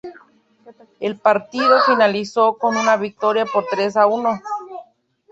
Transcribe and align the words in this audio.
El 0.99 1.19
partido 1.19 1.79
finalizó 1.85 2.57
con 2.57 2.75
una 2.75 2.97
victoria 2.97 3.45
por 3.45 3.67
tres 3.67 3.95
a 3.95 4.07
uno. 4.07 4.41